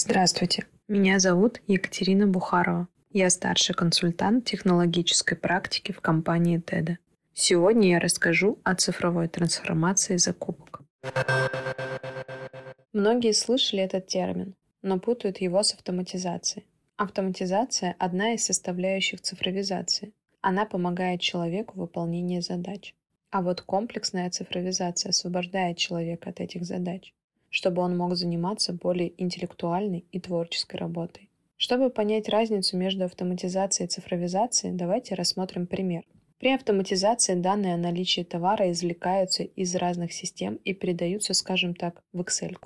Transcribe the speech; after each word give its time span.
Здравствуйте, 0.00 0.64
меня 0.86 1.18
зовут 1.18 1.60
Екатерина 1.66 2.28
Бухарова. 2.28 2.86
Я 3.10 3.30
старший 3.30 3.74
консультант 3.74 4.44
технологической 4.44 5.36
практики 5.36 5.90
в 5.90 6.00
компании 6.00 6.62
TED. 6.62 6.98
Сегодня 7.34 7.88
я 7.90 7.98
расскажу 7.98 8.60
о 8.62 8.76
цифровой 8.76 9.26
трансформации 9.26 10.16
закупок. 10.16 10.82
Многие 12.92 13.32
слышали 13.32 13.82
этот 13.82 14.06
термин, 14.06 14.54
но 14.82 15.00
путают 15.00 15.38
его 15.38 15.64
с 15.64 15.74
автоматизацией. 15.74 16.64
Автоматизация– 16.96 17.96
одна 17.98 18.34
из 18.34 18.44
составляющих 18.44 19.20
цифровизации. 19.20 20.12
Она 20.40 20.64
помогает 20.64 21.20
человеку 21.20 21.74
в 21.74 21.80
выполнении 21.80 22.38
задач. 22.38 22.94
А 23.32 23.42
вот 23.42 23.62
комплексная 23.62 24.30
цифровизация 24.30 25.10
освобождает 25.10 25.76
человека 25.76 26.30
от 26.30 26.38
этих 26.38 26.64
задач, 26.64 27.12
чтобы 27.50 27.82
он 27.82 27.96
мог 27.96 28.14
заниматься 28.14 28.72
более 28.72 29.12
интеллектуальной 29.22 30.04
и 30.12 30.20
творческой 30.20 30.76
работой. 30.76 31.28
Чтобы 31.56 31.90
понять 31.90 32.28
разницу 32.28 32.76
между 32.76 33.04
автоматизацией 33.04 33.86
и 33.86 33.90
цифровизацией, 33.90 34.74
давайте 34.74 35.14
рассмотрим 35.14 35.66
пример. 35.66 36.04
При 36.38 36.52
автоматизации 36.52 37.34
данные 37.34 37.74
о 37.74 37.78
наличии 37.78 38.22
товара 38.22 38.70
извлекаются 38.70 39.42
из 39.42 39.74
разных 39.74 40.12
систем 40.12 40.54
и 40.64 40.72
передаются, 40.72 41.34
скажем 41.34 41.74
так, 41.74 42.00
в 42.12 42.20
Excel, 42.20 42.56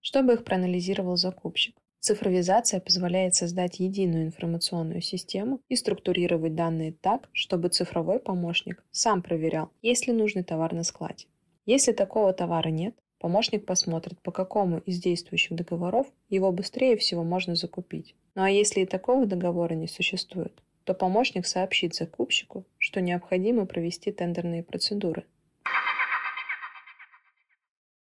чтобы 0.00 0.34
их 0.34 0.44
проанализировал 0.44 1.16
закупщик. 1.16 1.74
Цифровизация 1.98 2.78
позволяет 2.78 3.34
создать 3.34 3.80
единую 3.80 4.26
информационную 4.26 5.00
систему 5.00 5.60
и 5.68 5.74
структурировать 5.74 6.54
данные 6.54 6.92
так, 6.92 7.28
чтобы 7.32 7.68
цифровой 7.68 8.20
помощник 8.20 8.84
сам 8.92 9.22
проверял, 9.22 9.72
есть 9.82 10.06
ли 10.06 10.12
нужный 10.12 10.44
товар 10.44 10.72
на 10.72 10.84
складе. 10.84 11.26
Если 11.64 11.90
такого 11.90 12.32
товара 12.32 12.68
нет, 12.68 12.94
помощник 13.18 13.66
посмотрит, 13.66 14.20
по 14.22 14.32
какому 14.32 14.78
из 14.78 15.00
действующих 15.00 15.56
договоров 15.56 16.06
его 16.28 16.52
быстрее 16.52 16.96
всего 16.96 17.24
можно 17.24 17.54
закупить. 17.54 18.14
Ну 18.34 18.42
а 18.42 18.50
если 18.50 18.80
и 18.80 18.86
такого 18.86 19.26
договора 19.26 19.74
не 19.74 19.88
существует, 19.88 20.62
то 20.84 20.94
помощник 20.94 21.46
сообщит 21.46 21.94
закупщику, 21.94 22.64
что 22.78 23.00
необходимо 23.00 23.66
провести 23.66 24.12
тендерные 24.12 24.62
процедуры– 24.62 25.24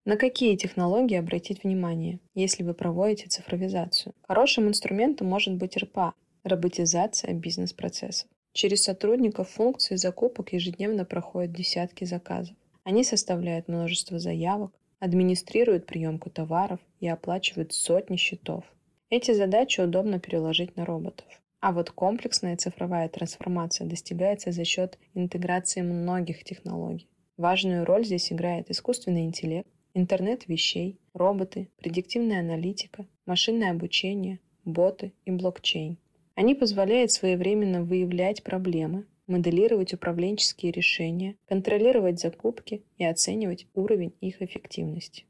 на 0.07 0.17
какие 0.17 0.57
технологии 0.57 1.17
обратить 1.17 1.63
внимание, 1.63 2.21
если 2.35 2.63
вы 2.63 2.73
проводите 2.73 3.29
цифровизацию? 3.29 4.15
Хорошим 4.27 4.67
инструментом 4.67 5.29
может 5.29 5.55
быть 5.55 5.77
РПА– 5.77 6.15
роботизация 6.43 7.35
бизнес-процессов. 7.35 8.27
Через 8.53 8.83
сотрудников 8.83 9.51
функции 9.51 9.97
закупок 9.97 10.55
ежедневно 10.55 11.05
проходят 11.05 11.53
десятки 11.53 12.05
заказов. 12.05 12.57
Они 12.83 13.05
составляют 13.05 13.69
множество 13.69 14.19
заявок, 14.19 14.73
администрируют 15.01 15.87
приемку 15.87 16.31
товаров 16.31 16.79
и 17.01 17.09
оплачивают 17.09 17.73
сотни 17.73 18.17
счетов. 18.17 18.65
Эти 19.09 19.33
задачи 19.33 19.81
удобно 19.81 20.21
переложить 20.21 20.77
на 20.77 20.85
роботов. 20.85 21.27
А 21.61 21.73
вот 21.73 21.91
комплексная 21.91 22.57
цифровая 22.57 23.09
трансформация 23.09 23.87
достигается 23.87 24.53
за 24.53 24.65
счет 24.65 24.99
интеграции 25.15 25.83
многих 25.83 26.45
технологий. 26.45 27.09
Важную 27.37 27.85
роль 27.85 28.05
здесь 28.05 28.33
играет 28.33 28.71
искусственный 28.71 29.25
интеллект, 29.25 29.69
интернет 29.95 30.47
вещей, 30.47 30.99
роботы, 31.13 31.69
предиктивная 31.79 32.41
аналитика, 32.41 33.07
машинное 33.27 33.73
обучение, 33.73 34.39
боты 34.65 35.13
и 35.25 35.31
блокчейн. 35.31 35.99
Они 36.35 36.55
позволяют 36.55 37.11
своевременно 37.11 37.83
выявлять 37.83 38.43
проблемы, 38.43 39.05
моделировать 39.31 39.95
управленческие 39.95 40.73
решения, 40.73 41.37
контролировать 41.49 42.21
закупки 42.21 42.83
и 42.99 43.05
оценивать 43.05 43.67
уровень 43.75 44.13
их 44.21 44.43
эффективности. 44.43 45.25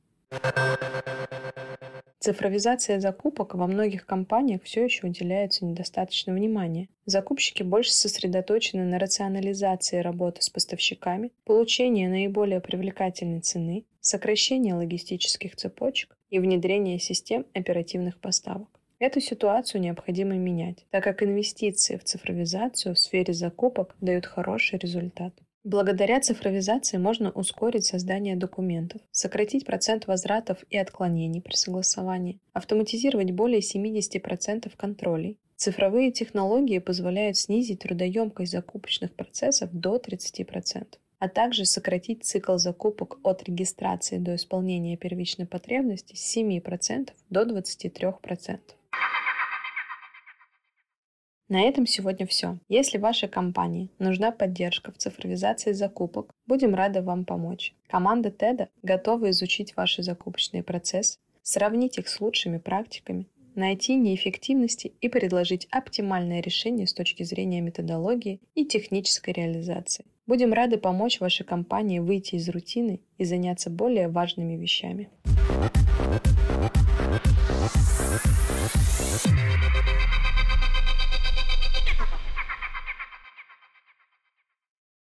Цифровизация 2.20 3.00
закупок 3.00 3.54
во 3.54 3.66
многих 3.66 4.04
компаниях 4.04 4.62
все 4.62 4.84
еще 4.84 5.06
уделяется 5.06 5.64
недостаточно 5.64 6.34
внимания. 6.34 6.88
Закупщики 7.06 7.62
больше 7.62 7.92
сосредоточены 7.92 8.84
на 8.84 8.98
рационализации 8.98 10.00
работы 10.00 10.42
с 10.42 10.50
поставщиками, 10.50 11.32
получении 11.44 12.06
наиболее 12.06 12.60
привлекательной 12.60 13.40
цены, 13.40 13.86
сокращении 14.00 14.72
логистических 14.72 15.56
цепочек 15.56 16.14
и 16.28 16.38
внедрении 16.38 16.98
систем 16.98 17.46
оперативных 17.54 18.18
поставок. 18.18 18.79
Эту 19.00 19.22
ситуацию 19.22 19.80
необходимо 19.80 20.34
менять, 20.34 20.84
так 20.90 21.02
как 21.02 21.22
инвестиции 21.22 21.96
в 21.96 22.04
цифровизацию 22.04 22.94
в 22.94 22.98
сфере 22.98 23.32
закупок 23.32 23.96
дают 24.02 24.26
хороший 24.26 24.78
результат. 24.78 25.32
Благодаря 25.64 26.20
цифровизации 26.20 26.98
можно 26.98 27.30
ускорить 27.30 27.86
создание 27.86 28.36
документов, 28.36 29.00
сократить 29.10 29.64
процент 29.64 30.06
возвратов 30.06 30.58
и 30.68 30.76
отклонений 30.76 31.40
при 31.40 31.54
согласовании, 31.54 32.40
автоматизировать 32.52 33.30
более 33.30 33.60
70% 33.60 34.70
контролей. 34.76 35.38
Цифровые 35.56 36.12
технологии 36.12 36.78
позволяют 36.78 37.38
снизить 37.38 37.80
трудоемкость 37.80 38.52
закупочных 38.52 39.14
процессов 39.14 39.70
до 39.72 39.96
30%, 39.96 40.86
а 41.18 41.28
также 41.30 41.64
сократить 41.64 42.24
цикл 42.24 42.58
закупок 42.58 43.18
от 43.22 43.44
регистрации 43.44 44.18
до 44.18 44.36
исполнения 44.36 44.98
первичной 44.98 45.46
потребности 45.46 46.16
с 46.16 46.36
7% 46.36 47.12
до 47.30 47.42
23%. 47.44 48.58
На 51.50 51.62
этом 51.62 51.84
сегодня 51.84 52.28
все. 52.28 52.58
Если 52.68 52.96
вашей 52.96 53.28
компании 53.28 53.90
нужна 53.98 54.30
поддержка 54.30 54.92
в 54.92 54.98
цифровизации 54.98 55.72
закупок, 55.72 56.32
будем 56.46 56.76
рады 56.76 57.02
вам 57.02 57.24
помочь. 57.24 57.74
Команда 57.88 58.28
TED 58.28 58.68
готова 58.84 59.30
изучить 59.30 59.74
ваши 59.74 60.04
закупочные 60.04 60.62
процессы, 60.62 61.18
сравнить 61.42 61.98
их 61.98 62.06
с 62.06 62.20
лучшими 62.20 62.58
практиками, 62.58 63.26
найти 63.56 63.96
неэффективности 63.96 64.92
и 65.00 65.08
предложить 65.08 65.66
оптимальное 65.72 66.40
решение 66.40 66.86
с 66.86 66.94
точки 66.94 67.24
зрения 67.24 67.60
методологии 67.60 68.40
и 68.54 68.64
технической 68.64 69.34
реализации. 69.34 70.04
Будем 70.28 70.52
рады 70.52 70.78
помочь 70.78 71.18
вашей 71.18 71.44
компании 71.44 71.98
выйти 71.98 72.36
из 72.36 72.48
рутины 72.48 73.00
и 73.18 73.24
заняться 73.24 73.70
более 73.70 74.06
важными 74.06 74.54
вещами. 74.54 75.10